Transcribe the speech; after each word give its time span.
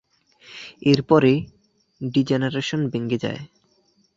এর 0.83 0.99
পরে, 1.03 1.33
D 2.01 2.21
generation 2.23 2.81
ভেঙ্গে 2.91 3.17
যায়। 3.17 3.41